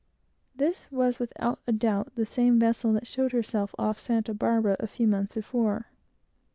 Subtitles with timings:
[0.55, 5.05] This was without doubt the same vessel that showed herself off Santa Barbara a few
[5.05, 5.91] months before.